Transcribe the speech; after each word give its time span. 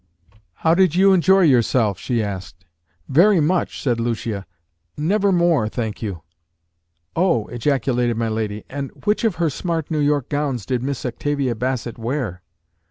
"How 0.65 0.73
did 0.73 0.95
you 0.95 1.13
enjoy 1.13 1.41
yourself?" 1.41 1.99
she 1.99 2.23
asked. 2.23 2.65
"Very 3.07 3.39
much," 3.39 3.79
said 3.79 3.99
Lucia; 3.99 4.47
"never 4.97 5.31
more, 5.31 5.69
thank 5.69 6.01
you." 6.01 6.23
"Oh!" 7.15 7.45
ejaculated 7.49 8.17
my 8.17 8.27
lady. 8.29 8.63
"And 8.67 8.89
which 9.03 9.23
of 9.23 9.35
her 9.35 9.51
smart 9.51 9.91
New 9.91 9.99
York 9.99 10.27
gowns 10.27 10.65
did 10.65 10.81
Miss 10.81 11.05
Octavia 11.05 11.53
Bassett 11.53 11.99
wear?" 11.99 12.41